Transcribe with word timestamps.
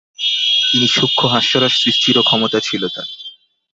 তিনি 0.71 0.87
সূক্ষ্ম 0.87 1.23
হাস্যরস 1.27 1.73
সৃষ্টিরও 1.83 2.23
ক্ষমতা 2.23 2.59
ছিল 2.59 2.83
তাঁর। 2.87 3.09